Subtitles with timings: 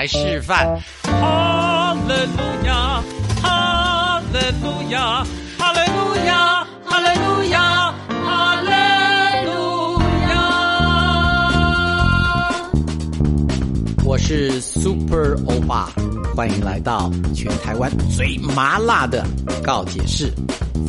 [0.00, 0.80] 来示范。
[1.02, 3.02] 哈利路亚，
[3.42, 5.22] 哈利路亚，
[5.58, 7.92] 哈利路亚，哈利路亚，
[8.24, 8.70] 哈利
[9.44, 10.00] 路
[10.30, 10.32] 亚。
[14.06, 15.90] 我是 Super 欧巴，
[16.34, 19.22] 欢迎来到全台湾最麻辣的
[19.62, 20.32] 告解室。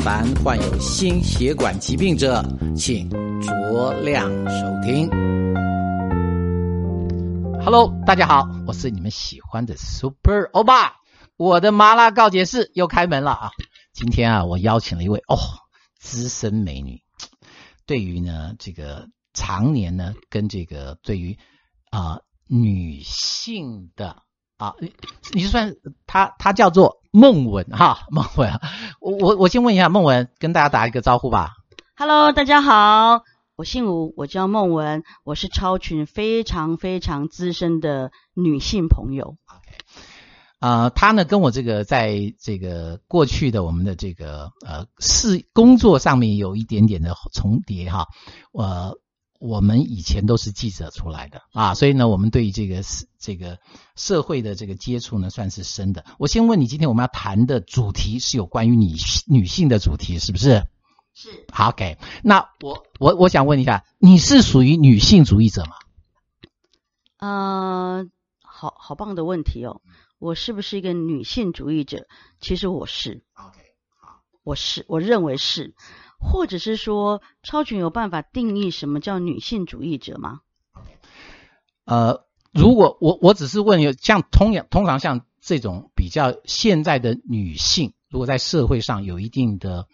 [0.01, 2.41] 凡患有心血管疾病者，
[2.77, 3.09] 请
[3.41, 5.09] 酌量收听。
[7.73, 10.95] Hello，大家好，我是你们喜欢的 Super 欧巴，
[11.37, 13.51] 我的麻辣告解室又开门了啊！
[13.93, 15.37] 今天啊，我邀请了一位哦
[15.97, 17.01] 资深美女，
[17.85, 21.37] 对于呢这个常年呢跟这个对于
[21.91, 24.17] 啊女性的
[24.57, 24.93] 啊，你
[25.31, 25.73] 你算
[26.05, 28.51] 她她叫做孟文哈孟文，
[28.99, 31.53] 我我我先问一下孟文，跟大家打一个招呼吧。
[31.95, 33.23] Hello，大家好，
[33.61, 39.37] 我姓吴，我叫孟文，我是超群非常非常资深的女性朋友。
[39.45, 39.77] OK，
[40.57, 48.07] 啊、他呢跟我这个在这个过去的我们的这个呃事工作上面有一点点的重叠哈，
[48.51, 48.97] 呃，
[49.39, 52.81] 我们以前都是记者出来的啊，所以呢，我们对于这个
[53.19, 53.59] 这个
[53.95, 56.03] 社会的这个接触呢算是深的。
[56.17, 58.95] 我先问你，今天我们要谈的主题是有关于女
[59.27, 60.63] 女性的主题，是不是？
[61.13, 65.75] 是，好，OK，那我我我想问一下，你是属于女性主义者吗？
[67.17, 68.07] 呃，
[68.41, 69.81] 好好棒的问题哦。
[70.17, 72.07] 我是不是一个女性主义者？
[72.39, 73.57] 其实我是，OK，
[73.99, 75.73] 好，我是，我认为是，
[76.19, 80.41] 或者是说，超群有办法定义什么叫女性主义者吗？
[81.85, 89.87] 呃，如果我我只是问有像通通常像这种比较现在的女性，如果在社会上有一定的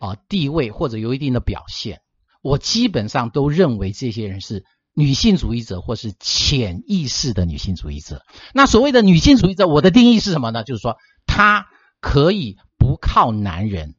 [0.00, 2.00] 啊、地位或者有一定的表现，
[2.42, 8.22] 我基本上都认为这些人是女性主义者或是潜意识的女性主义者。
[8.52, 10.64] 那所谓的女性主义者，我的定义是什么呢？
[10.64, 10.96] 就是说，
[11.26, 11.66] 她
[12.00, 13.94] 可以不靠男人。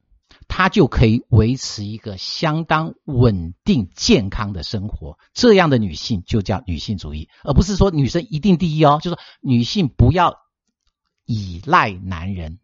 [0.53, 10.35] 她就可以维持一个相当稳定、健康的生活，这样的女性就叫女性主义，而不是说女生一定第一哦，就是说女性不要
[11.25, 12.59] 依赖男人，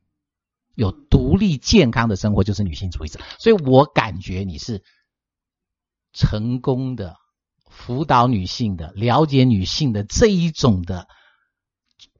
[0.78, 3.20] 有独立健康的生活就是女性主义者。
[3.40, 4.84] 所以我感觉你是
[6.14, 7.18] 成功的
[7.68, 11.08] 辅导女性的、了解女性的这一种的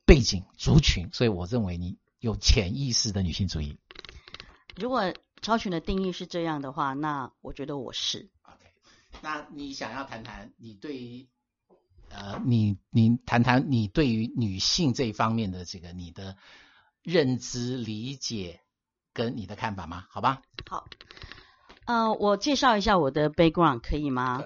[0.06, 3.78] 背景族群，所以我认为你有潜意识的女性主义。
[4.76, 8.32] 如果超群的定义是这样的话，那我觉得我是。
[8.42, 8.66] OK，
[9.22, 11.28] 那你想要谈谈你对于
[12.10, 16.38] 呃，你你谈谈你对于女性这一方面的这个你的
[17.08, 18.60] 认知理解
[19.14, 20.04] 跟你的看法吗？
[20.10, 20.42] 好吧？
[20.70, 20.86] 好，
[21.86, 24.44] 呃，我介绍一下我的 background 可以吗？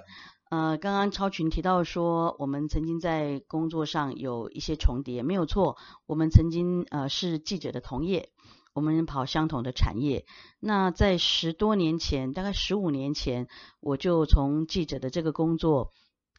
[0.52, 5.76] 呃，刚刚超群提到说，我们曾经在工作上有一些重叠，没有错。
[6.06, 8.30] 我们曾经呃是记者的同业，
[8.76, 10.28] 我们跑相同的产业。
[10.60, 13.48] 那在十多年前，大概十五年前，
[13.80, 15.90] 我就从记者的这个工作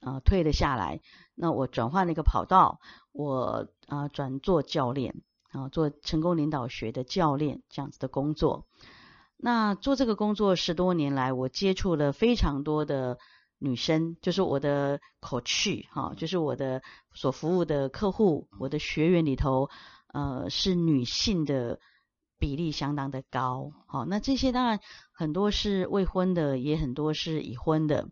[0.00, 1.00] 呃退了下来。
[1.34, 2.78] 那我转换了一个跑道，
[3.11, 5.16] 我啊、呃、转做教练
[5.52, 8.66] 啊、做成功领导学的教练这样子的工作。
[9.36, 13.18] 那做这个工作十多年来，我接触了非常多的
[13.58, 16.82] 女生，就是我的口气哈，就是我的
[17.12, 19.68] 所服务的客户，我的学员里头，
[20.12, 21.80] 呃，是女性的
[22.38, 23.72] 比例相当的高。
[23.86, 24.80] 好，那这些当然
[25.12, 28.08] 很多是未婚的，也很多是已婚的。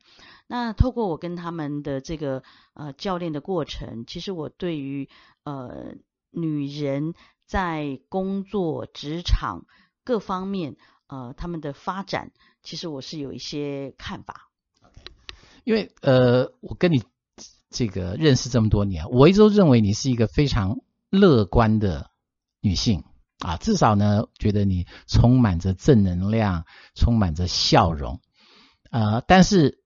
[0.48, 2.42] 那透过我跟他们的这个
[2.74, 5.08] 呃教练的过程，其实我对于
[5.44, 5.94] 呃
[6.30, 7.14] 女人
[7.46, 9.66] 在工作、职场
[10.04, 10.76] 各方面
[11.06, 12.32] 呃他们的发展，
[12.62, 14.48] 其实我是有一些看法。
[15.64, 17.04] 因为呃，我跟你
[17.69, 20.78] 这个认识这么多年，我一直都认为你是一个非常
[21.10, 22.10] 乐观的
[22.60, 23.04] 女性
[23.40, 26.64] 啊，至少呢，觉得你充满着正能量，
[26.94, 28.20] 充满着笑容。
[28.90, 29.82] 呃，但是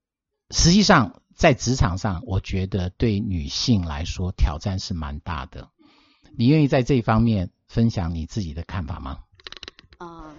[0.51, 5.71] 实际上在职场上，我觉得对女性来说挑战是蛮大的。
[6.37, 9.25] 你愿意在这一方面分享你自己的看法吗？
[9.99, 10.35] 呃，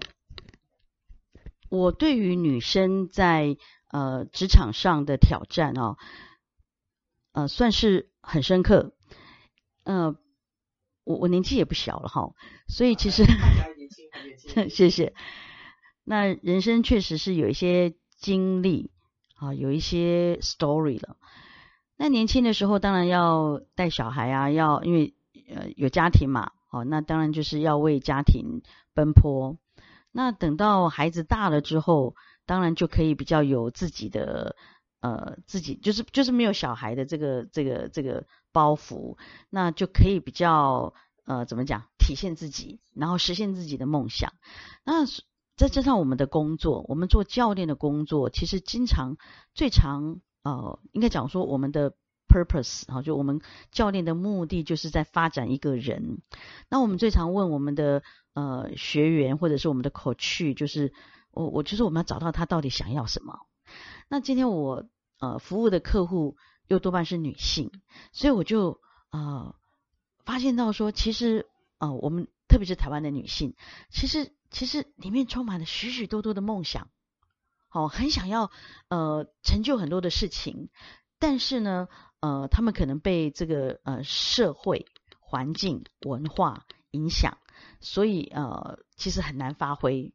[1.69, 3.57] 我对于女生在
[3.91, 5.97] 呃职场上的挑战哦，
[7.31, 8.93] 呃，算是很深刻。
[9.83, 10.15] 呃，
[11.03, 12.33] 我我年纪也不小了哈，
[12.67, 13.23] 所以其实
[14.69, 15.13] 谢谢。
[16.03, 18.91] 那人生确实是有一些经历
[19.35, 21.17] 啊，有一些 story 了。
[21.97, 25.14] 那年轻的时候当然要带小孩啊，要因为
[25.47, 28.61] 呃有家庭嘛，哦，那当然就是要为家庭
[28.93, 29.57] 奔波。
[30.11, 32.15] 那等到孩子大了之后，
[32.45, 34.55] 当然就可以比较有自己的
[35.01, 39.17] 呃自己，就是就是没有小孩的这个这个这个包袱，
[39.49, 40.93] 那就可以比较
[41.25, 44.31] 呃怎么讲体现自己，然后实现自己的梦想。
[44.85, 45.05] 那
[45.57, 49.17] 再加上我们的工作，我们做教练的工作，其实经常
[49.53, 51.93] 最常呃应该讲说我们的
[52.35, 53.39] purpose 哈，就我们
[53.71, 56.21] 教练的目的就是在发展一个人。
[56.69, 58.03] 那我们最常问我们的
[58.33, 60.91] 呃学员或者是我们的口去，就是
[61.31, 63.39] 我我就是我们要找到他到底想要什么。
[64.09, 64.85] 那今天我
[65.19, 66.35] 呃服务的客户
[66.67, 67.71] 又多半是女性，
[68.11, 69.55] 所以我就呃
[70.25, 71.47] 发现到说，其实
[71.77, 73.55] 呃我们特别是台湾的女性，
[73.89, 76.89] 其实其实里面充满了许许多多的梦想，
[77.71, 78.51] 哦，很想要
[78.89, 80.69] 呃成就很多的事情，
[81.17, 81.87] 但是呢
[82.25, 84.85] 呃他们可能被这个呃社会
[85.19, 87.37] 环境文化影响，
[87.79, 90.13] 所以呃其实很难发挥。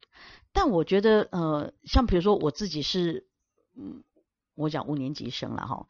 [0.53, 3.29] 但我觉得呃像比如说我自己是。
[3.77, 4.03] 嗯，
[4.57, 5.87] 我讲五年级生了哈，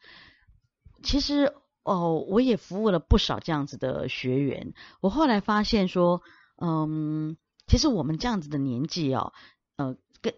[1.03, 1.51] 其实
[1.83, 4.75] 哦，我也服务了不少这样子的学员。
[5.01, 6.21] 我后来发现说，
[6.57, 9.33] 嗯，其实我们这样子的年纪哦，
[9.77, 10.35] 呃，跟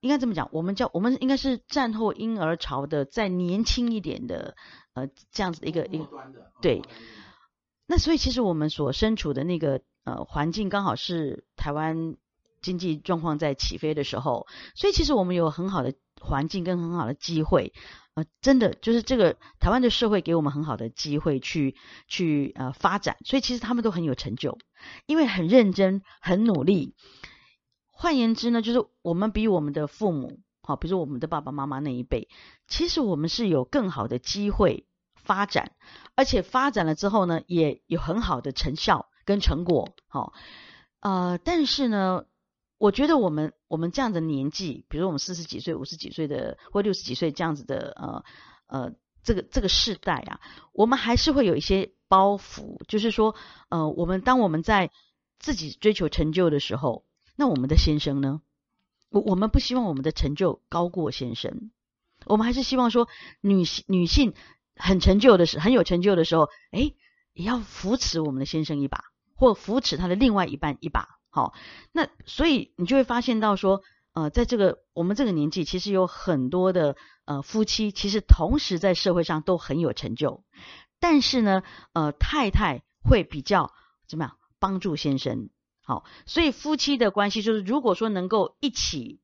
[0.00, 4.54] 应该这么讲，我们叫我们应该是战后婴儿潮的再年轻一点的，
[4.94, 6.08] 呃，这样子一个一个
[6.60, 6.82] 对。
[7.86, 12.16] 那所以其实我们所身处的那个呃环境，刚好是台湾
[12.60, 15.94] 经济状况在起飞的时候，所以其实我们有很好的。
[16.24, 17.72] 环境跟很好的机会，
[18.14, 21.74] 呃，真的就是这个台湾的社会给我们很好的机会去
[22.06, 24.56] 去呃发展，所以其实他们都很有成就，
[25.06, 26.94] 因为很认真、很努力。
[27.90, 32.28] 换言之呢，就是我们比我们的父母，好，比如说我们的爸爸妈妈那一辈，
[32.66, 35.72] 其实我们是有更好的机会发展，
[36.14, 40.32] 而且发展了之后呢，也有很好的成效跟成果，好，
[41.00, 42.24] 呃，但是呢。
[42.78, 48.24] 我觉得我们我们这样的年纪，比如我们四十几岁、五十几岁的，或六十几岁这样子的，呃
[48.66, 48.92] 呃，
[49.22, 50.40] 这个这个世代啊，
[50.72, 53.36] 我们还是会有一些包袱，就是说，
[53.68, 54.90] 呃，我们当我们在
[55.38, 57.04] 自己追求成就的时候，
[57.36, 58.40] 那我们的先生呢？
[59.12, 61.70] 我我们不希望我们的成就高过先生，
[62.24, 63.08] 我们还是希望说，
[63.40, 64.34] 女性女性
[64.74, 66.92] 很成就的时很有成就的时候，哎，
[67.34, 69.04] 也要扶持我们的先生一把，
[69.34, 71.20] 或扶持他的另外一半一把。
[71.28, 71.54] 好，
[71.92, 73.82] 那所以你就会发现到说，
[74.12, 80.44] 呃，在这个我们这个年纪，其实有很多的呃夫妻，其实同时在社会上都很有成就，
[81.00, 81.62] 但是呢，
[81.92, 83.72] 呃，太太会比较
[84.06, 85.48] 怎么样帮助先生？
[85.92, 89.20] 好，所以夫妻的关系就是，如果说能够一起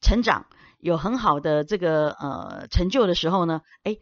[0.00, 0.46] 成长，
[0.78, 3.96] 有很好的这个呃成就的时候呢，哎，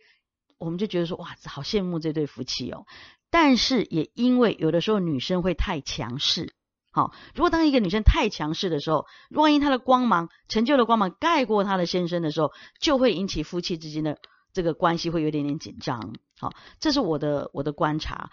[0.58, 2.84] 我们就觉得说，哇，好羡慕这对夫妻哦。
[3.30, 6.52] 但是也因为有的时候女生会太强势。
[6.92, 14.18] 好，如果当一个女生太强势的时候，万一她的光芒、成就的光芒盖过她的先生的时候，就会引起夫妻之间的
[14.52, 16.14] 这个关系会有点点紧张。
[16.38, 18.30] 好，这是我的我的观察。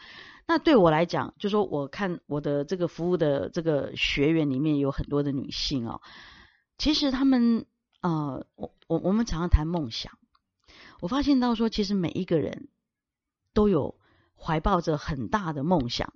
[0.47, 6.01] 那对我来讲，就说我看我的这个服务的这个学员里面有很多的女性哦，
[6.77, 7.65] 其实她们
[8.01, 10.17] 呃，我我我们常常谈梦想，
[11.01, 12.69] 我发现到说，其实每一个人
[13.53, 13.99] 都有
[14.35, 16.13] 怀抱着很大的梦想。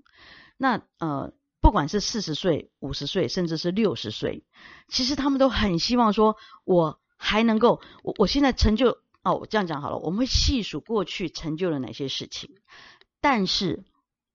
[0.58, 1.34] 那呃。
[1.64, 4.44] 不管是四十岁、五十岁，甚至是六十岁，
[4.88, 12.56] 其实他们都很希望说，我还能够，我我现在成就哦，我这样讲好了，我们会细数过去成就了哪些事情，
[13.20, 13.84] 但是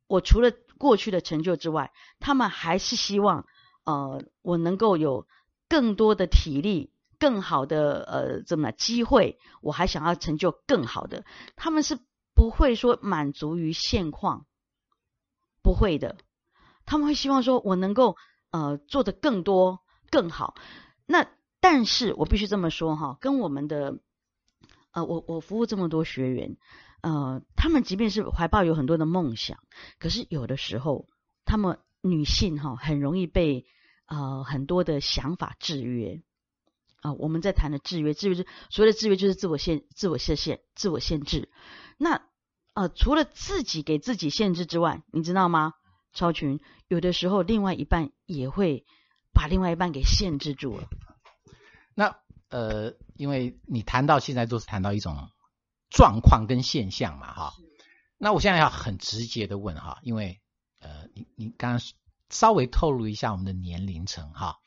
[0.06, 3.46] 我除了过去的成就之外，他们还是希望，
[3.84, 5.26] 呃，我能够有
[5.68, 11.24] 更多的体力、更好的呃怎么机会，我还想要成就更好的，
[11.56, 11.98] 他们是
[12.34, 14.46] 不会说满足于现况，
[15.62, 16.16] 不会的。
[16.84, 18.16] 他们会希望说，我能够
[18.50, 20.54] 呃做的更多更好。
[21.06, 21.26] 那
[21.58, 23.98] 但是我必须这么说哈，跟我们的
[24.96, 26.56] 呃，我我服务这么多学员，
[27.02, 29.58] 呃，他们即便是怀抱有很多的梦想，
[29.98, 31.06] 可是有的时候，
[31.44, 33.66] 他们女性哈很容易被
[34.06, 36.22] 呃很多的想法制约
[37.02, 37.12] 啊。
[37.12, 41.50] 我们在谈的制约，制约是所谓的制约，就是自我限、自我设限、自我限制。
[41.98, 42.22] 那
[42.72, 45.74] 呃，除了自己给自己限制之外，你知道吗？
[46.14, 48.86] 超群有的时候，另外一半也会
[49.34, 50.88] 把另外一半给限制住了。
[51.94, 52.16] 那
[52.48, 55.30] 呃，因为你谈到现在都是谈到一种
[55.90, 57.54] 状况跟现象嘛，哈。
[58.18, 60.40] 那我现在要很直接的问哈，因为
[60.78, 61.80] 呃，你你刚刚
[62.30, 64.58] 稍微透露一下我们的年龄层哈。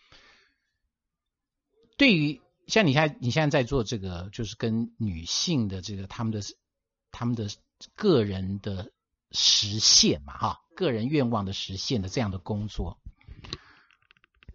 [1.98, 6.42] 对于像你现在你现在在做这个，就是跟女性的这个他们的
[7.12, 7.50] 他们的
[7.96, 8.92] 个人的
[9.32, 10.62] 实现嘛，哈。
[10.76, 13.02] 个人愿望的实现的这样的工作，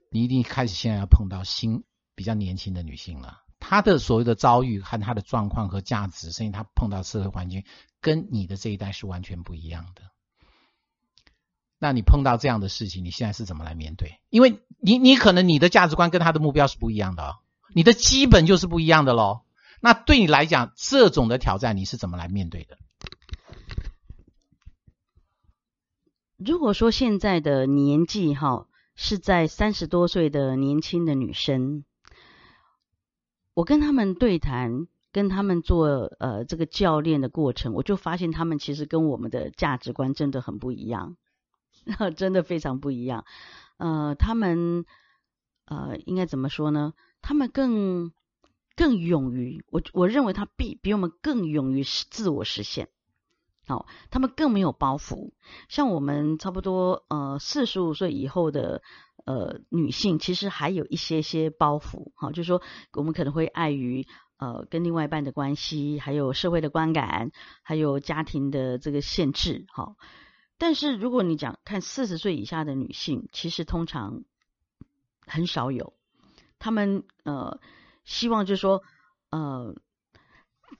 [0.08, 3.42] 你一定开始现在要碰到新比较年轻的女性了。
[3.60, 7.64] 她的所谓的遭遇和她的状况和价值，甚至她碰到社会环境，
[8.00, 10.02] 跟你的这一代是完全不一样的。
[11.78, 14.20] 那你碰到这样的事情，你现在是怎么来面对？
[14.30, 17.36] 因为你你可能你的价值观跟他的目标是不一样的哦，
[17.74, 19.42] 你的基本就是不一样的喽。
[19.80, 22.78] 那对你来讲，这种的挑战你是怎么来面对的？
[26.36, 31.84] 如果说现在的年纪哈是在三十多岁的年轻的女生，
[33.54, 35.86] 我跟他们对谈，跟他们做
[36.18, 41.16] 呃这个教练的过程，我就发现他们其实跟我们的价值观真的很不一样，
[42.16, 43.24] 真的非常不一样。
[43.76, 44.84] 呃，他们
[45.66, 46.94] 呃应该怎么说呢？
[47.22, 48.12] 他们更
[48.76, 52.88] 更勇于我，我认为他比比我们更勇于自我实现。
[53.66, 55.32] 好，他们更没有包袱。
[55.68, 58.82] 像我们差不多呃四十五岁以后的
[59.24, 62.12] 呃女性，其实还有一些些包袱。
[62.14, 62.60] 好，就是说
[62.92, 64.06] 我们可能会碍于
[64.36, 67.30] 呃跟另外一半的关系，还有社会的观感，
[67.62, 69.64] 还有家庭的这个限制。
[69.72, 69.96] 好，
[70.58, 74.24] 但是如果你讲看四十岁以下的女性，其实通常
[75.26, 75.94] 很少有，
[76.58, 77.60] 他们呃
[78.04, 78.82] 希望就是说
[79.30, 79.74] 呃。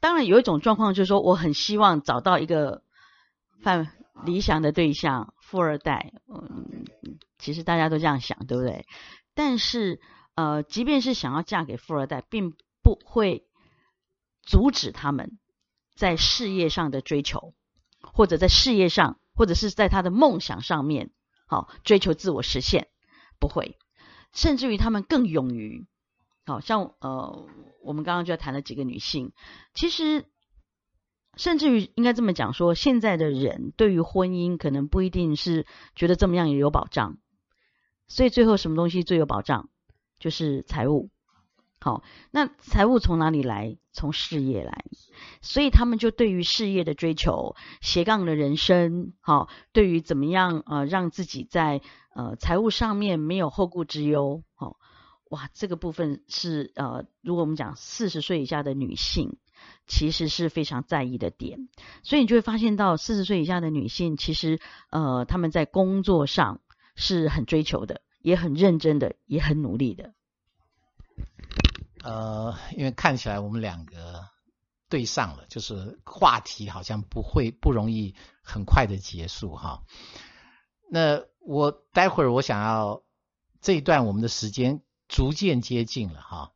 [0.01, 2.83] 当然有一种状况，就是说我很希望找到一个
[3.63, 3.91] 范
[4.25, 6.13] 理想的对象，富二代。
[6.29, 6.85] 嗯，
[7.39, 8.87] 其实大家都这样想，对不对？
[9.35, 10.01] 但是
[10.35, 13.47] 呃，即便是想要嫁给富二代，并不会
[14.43, 15.39] 阻止他们
[15.95, 17.55] 在事业上的追求，
[18.01, 21.11] 或者在事业上，或者是在他的梦想上面，
[21.47, 22.89] 好追求自我实现，
[23.39, 23.79] 不会。
[24.33, 25.87] 甚至于他们更勇于。
[26.47, 27.47] 好像呃，
[27.83, 29.33] 我们刚刚就谈了几个女性，
[29.75, 30.25] 其实
[31.37, 37.19] 甚至于应该这么讲说，现在的人对于婚姻可能不一定是觉得这么样也有保障，
[38.09, 39.69] 所以最后什么东西最有保障，
[40.19, 41.11] 就是财务。
[41.81, 43.77] 好，那财务从哪里来？
[43.93, 44.85] 从事业来，
[45.41, 51.81] 所以他们就对于事业的追求，斜杠的人生，好，对于怎么样呃让自己在
[52.15, 54.77] 呃财务上面没有后顾之忧，好。
[55.35, 59.37] 哇，这个部分是呃，如果我们讲四十岁以下的女性，
[59.85, 61.69] 其实是非常在意的点，
[62.05, 64.61] 所以你就会发现到四十岁以下的女性，其实
[64.91, 66.61] 呃，他们在工作上
[66.95, 70.15] 是很追求的，也很认真的，也很努力的。
[72.05, 74.25] 呃，因为看起来我们两个
[74.89, 79.83] 对上了，就是话题好像不会不容易很快的结束哈。
[80.89, 83.03] 那我待会儿我想要
[83.61, 84.81] 这一段我们的时间。
[85.09, 86.53] 逐渐接近了哈，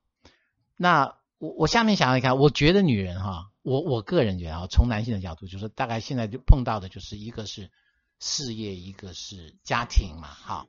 [0.77, 7.71] 那我我下面想要看，我觉得女人哈，我我个人觉得啊，从男性的角度，就是大概现在就碰到的就是一个是
[8.19, 10.67] 事业，一个是家庭嘛，哈。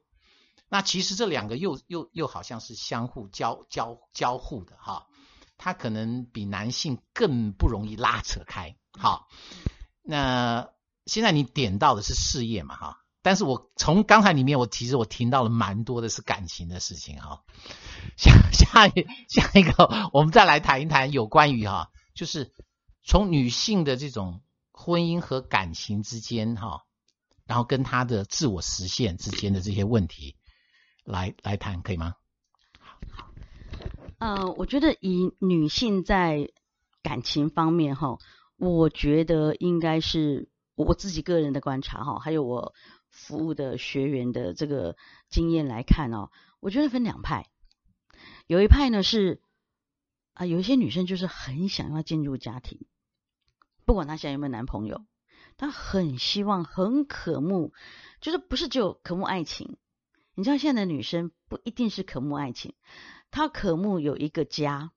[0.67, 5.07] 那其实这两个又又又好像是相互交交交互的哈，
[5.57, 8.75] 它可能比男性更不容易拉扯开。
[8.93, 9.27] 好，
[10.03, 10.69] 那
[11.07, 12.97] 现在你点到的是事业嘛，哈。
[13.29, 17.43] 但是我从刚才里面，我其实我听到了蛮多的是感情的事情哈。
[18.17, 22.51] 下下一下一个，我们再来谈一谈有关于哈，就是
[23.03, 26.85] 从女性的这种婚姻和感情之间哈，
[27.45, 30.35] 然后跟她的自我实现之间的这些问题
[31.03, 32.15] 来来谈，可以吗？
[33.11, 33.29] 好，
[34.17, 36.49] 嗯，我觉得以女性在
[37.03, 38.17] 感情方面哈，
[38.57, 42.73] 我觉得应该是我自己个人的观察哈，还有我。
[43.09, 44.95] 服务的学员的这个
[45.29, 47.49] 经验来看哦，我觉得分两派，
[48.47, 49.41] 有一派呢是
[50.33, 52.85] 啊，有一些女生就是很想要进入家庭，
[53.85, 55.05] 不管她现在有没有男朋友，
[55.57, 57.73] 她很希望、很渴慕，
[58.21, 59.77] 就是不是只有渴慕爱情。
[60.35, 62.73] 你知道现在的女生不一定是渴慕爱情，
[63.31, 64.91] 她渴慕有一个家。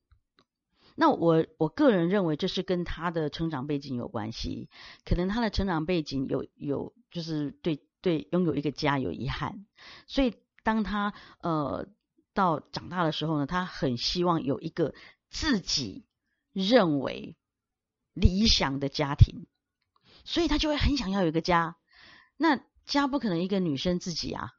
[0.94, 4.68] 那我我个人认为这是跟她的成长背景有关系，
[5.04, 7.82] 可能她的成长背景有有就是对。
[8.02, 9.64] 对，拥有一个家有遗憾，
[10.08, 11.86] 所以当他呃
[12.34, 14.92] 到长大的时候呢，他很希望有一个
[15.30, 16.04] 自己
[16.52, 17.36] 认为
[18.12, 19.46] 理想的家庭，
[20.24, 21.76] 所以他就会很想要有一个家。
[22.36, 24.50] 那家不可能一个女生自己啊，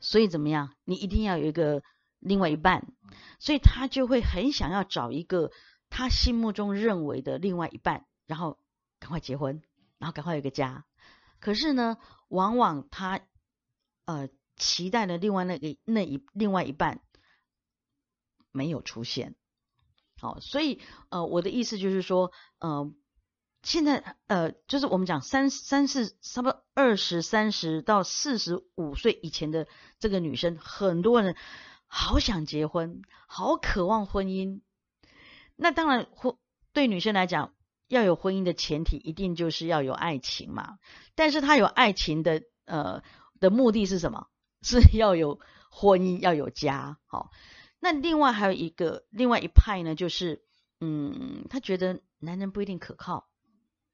[0.00, 0.74] 所以怎么样？
[0.84, 1.84] 你一定要有一个
[2.18, 2.92] 另外一半，
[3.38, 5.52] 所以他就会很想要找一个
[5.88, 8.58] 他心目中认为的另外一半，然后
[8.98, 9.62] 赶快结婚，
[9.98, 10.84] 然后赶快有个家。
[11.38, 11.96] 可是呢？
[12.28, 13.20] 往往他
[14.04, 17.02] 呃期待的另外那个那一另外一半
[18.52, 19.34] 没有出现，
[20.20, 20.80] 好，所以
[21.10, 22.92] 呃我的意思就是说，呃
[23.62, 29.66] 现在呃就是我们讲三三四差不多二十三十到四十五岁以前的
[29.98, 31.36] 这个女生，很多人
[31.86, 34.60] 好想结婚，好渴望婚姻。
[35.56, 36.36] 那当然婚
[36.72, 37.55] 对女生来讲，
[37.88, 40.78] 要有婚姻的前提，一定就是要有爱情嘛。
[41.14, 43.02] 但是他有爱情的呃
[43.40, 44.26] 的目的是什么？
[44.62, 45.38] 是要有
[45.70, 46.98] 婚姻，要有家。
[47.06, 47.30] 好，
[47.78, 50.42] 那另外还有一个另外一派呢，就是
[50.80, 53.28] 嗯，他觉得男人不一定可靠。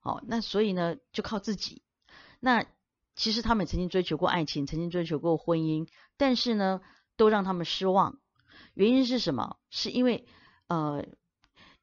[0.00, 1.82] 好，那所以呢，就靠自己。
[2.40, 2.64] 那
[3.14, 6.80] 其实他们曾经追求过爱情，曾经追求过婚姻，但是呢，
[7.16, 8.18] 都让他们失望。
[8.74, 9.58] 原因是什么？
[9.70, 10.26] 是因为
[10.66, 11.04] 呃。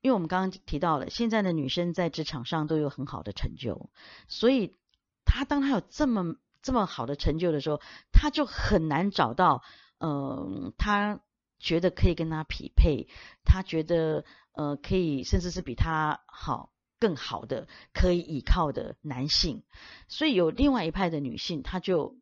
[0.02, 3.90] 因为我们刚刚提到了，现在的女生在职场上都有很好的成就，
[4.28, 4.78] 所以
[5.26, 9.62] 她当她有这么这么好的成就的时候，她就很难找到，
[10.00, 11.20] 嗯，她
[11.60, 13.08] 觉得可以跟她匹配，
[13.44, 19.64] 她觉得呃可以，甚至是比她好更好的可以依靠的男性，
[20.08, 22.18] 所以有另外一派的女性，她就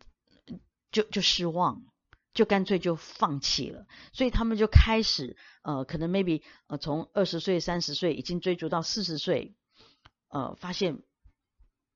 [0.92, 1.82] 就就失望。
[2.36, 9.56] 就干脆就放弃了，所以他们就开始，呃，可能 maybe 呃从二十岁、三十岁已经追逐到四十岁，
[10.28, 11.02] 呃，发现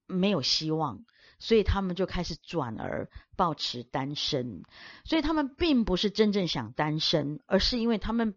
[0.07, 1.05] 没有希望，
[1.39, 4.63] 所以他们就开始转而保持单身。
[5.05, 8.35] 所以他们并不是真正想单身，而是因为他们，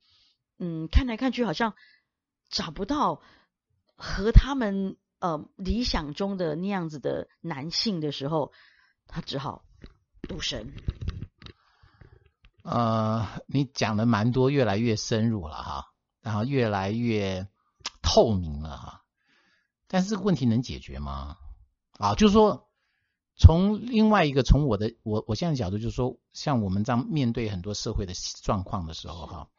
[0.60, 1.74] 嗯，看来看去好像
[2.50, 3.22] 找不到
[3.96, 8.52] 和他们呃理想中的那样子的男性的时候，
[9.08, 9.64] 他只好
[10.28, 10.74] 赌神。
[12.64, 17.48] 呃，你讲的蛮多，越来越深入了哈，然后越来越
[18.02, 19.04] 透明了哈。
[19.88, 21.38] 但是这个问题能解决吗？
[22.00, 22.70] 啊，就是说，
[23.36, 29.50] 从另外一个，从我的我我现在角度，就是说，像我们这样面对很多社会的状况的时候哈，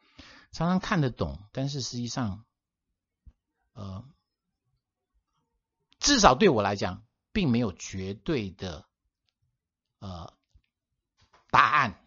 [0.51, 2.43] 常常看得懂，但是实际上，
[3.73, 4.03] 呃，
[5.99, 8.85] 至少对我来讲，并没有绝对的
[9.99, 10.33] 呃
[11.51, 12.01] 答案。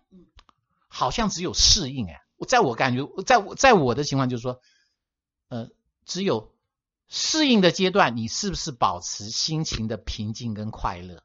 [0.99, 4.61] 好像只有适应哎，我在我感觉，在我在我的情况就是说，
[5.49, 5.69] 呃，
[6.04, 6.52] 只有
[7.06, 11.23] 适应的阶段，你是不是保持心情的平静跟快乐，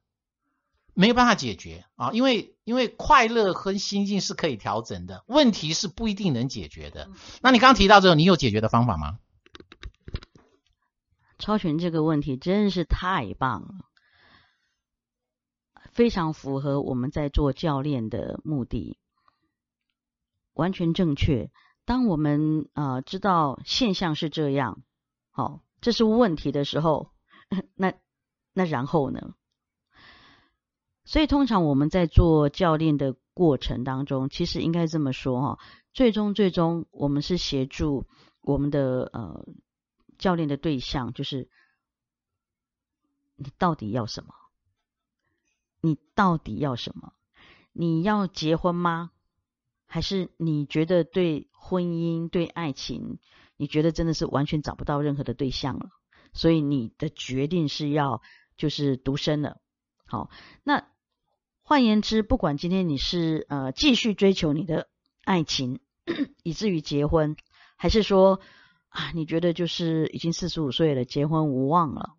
[0.94, 7.10] 没有办法解决啊，因为因为快乐和心境是可以调整的，问题是不一定能解决的。
[7.42, 9.18] 那你刚刚提到这个，你有解决的方法吗？
[11.40, 13.90] 超群这个问题真是太棒了，
[15.92, 19.00] 非常符合我们在做教练的目的。
[20.54, 21.52] 完全正确。
[21.86, 24.84] 当我们呃知道现象是这样，
[25.32, 27.12] 好，这是问题的时候，
[27.76, 27.94] 那
[28.54, 29.36] 那然后呢？
[31.06, 35.60] 所以通常我们在做教练的过程当中，其实应该这么说哈，
[35.92, 38.08] 最终最终我们是协助
[38.40, 39.46] 我们的呃
[40.18, 41.50] 教练的对象，就是
[43.36, 44.34] 你到底要什么？
[45.82, 47.12] 你到底要什么？
[47.74, 49.12] 你要结婚吗？
[49.94, 53.20] 还是你觉得对婚姻、对爱情，
[53.58, 55.92] 你觉得真的是完全找不到任何的对象了，
[56.34, 58.24] 所以你的决定是要
[58.58, 59.62] 就是独身了。
[60.08, 60.32] 好，
[60.64, 60.88] 那
[61.62, 64.88] 换言之，不管今天你是呃继续追求你的
[65.26, 65.80] 爱情，
[66.42, 67.38] 以至于结婚，
[67.78, 68.42] 还是说
[68.90, 72.16] 啊你觉得就是已经四十五岁了，结婚无望了，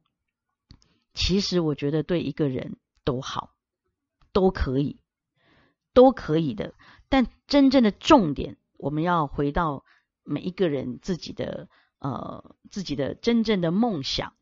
[1.13, 3.51] 其实我觉得对一个人都好，
[4.33, 5.01] 都可以，
[5.93, 6.73] 都可以的。
[7.09, 9.85] 但真正的重点，我们要回到
[10.25, 14.33] 每一个人自己的呃自己的真正的梦想。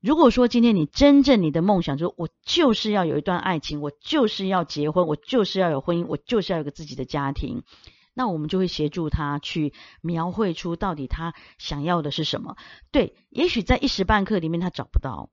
[0.00, 7.62] 如果说今天你真正你的梦想，就我就是要有一段爱情，我就是要结婚，我就是要有婚姻，我就是要有个自己的家庭，
[8.14, 12.56] 那我们就会协助他去描绘出到底他想要的是什么。
[12.90, 15.30] 对，也许在一时半刻里面他找不到，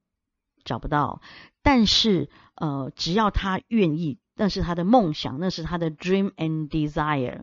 [0.65, 1.21] 找不到，
[1.63, 4.19] 但是呃，只要他愿意。
[4.39, 7.41] 那是他的梦想，那是他的 dream and desire，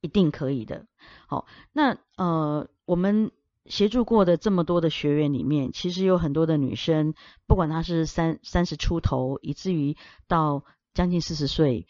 [0.00, 0.86] 一定可以的。
[1.28, 3.30] 好，那呃，我们
[3.66, 7.14] 协助过的这么多的学员里面，其实有很多的女生，
[7.46, 11.86] 不管她是三三十出头，以至于到将近四十岁，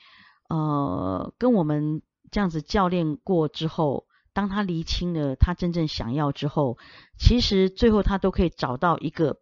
[0.51, 6.77] 呃，跟我们这样子教练过之后，当她厘清了她真正想要之后，
[7.19, 9.39] 其实最后她都可以找到一个，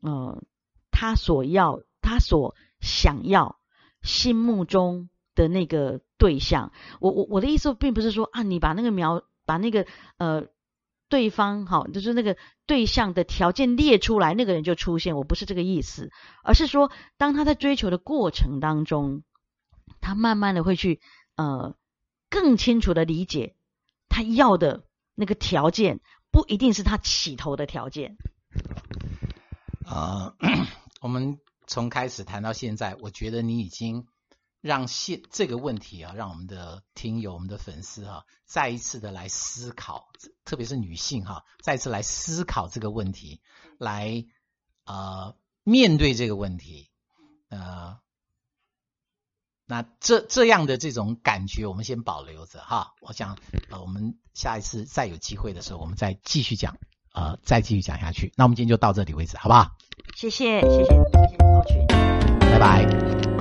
[0.00, 0.42] 呃，
[0.90, 3.59] 她所要，她所想要。
[4.02, 9.86] 心目中的那个对象，我我我的意思并不是说啊，你把那个描把那个
[10.16, 10.46] 呃
[11.08, 12.36] 对方哈，就是那个
[12.66, 15.16] 对象的条件列出来，那个人就出现。
[15.16, 16.10] 我不是这个意思，
[16.42, 19.22] 而是说，当他在追求的过程当中，
[20.00, 21.00] 他慢慢的会去
[21.36, 21.74] 呃
[22.28, 23.54] 更清楚的理解
[24.08, 24.84] 他要的
[25.14, 28.16] 那个条件，不一定是他起头的条件。
[29.84, 30.34] 啊，
[31.02, 31.38] 我们。
[31.70, 34.08] 从开始谈到现在，我觉得你已经
[34.60, 40.08] 让现这个问题啊，让我们的听友、我们的粉丝哈、再一次的来思考，
[40.44, 43.40] 特别是女性哈、再次来思考这个问题，
[43.78, 44.26] 来
[44.84, 46.90] 呃面对这个问题，
[47.50, 48.00] 呃，
[49.64, 52.94] 那这这样的这种感觉，我们先保留着哈。
[53.00, 53.38] 我想
[53.70, 56.78] 呃，我们下一次再有机会的时候，我们再继续讲，
[57.12, 58.32] 呃，再继续讲下去。
[58.36, 59.70] 那我们今天就到这里为止，好不好？
[60.16, 61.86] 谢谢谢谢谢谢曹群。
[62.40, 63.39] 拜拜。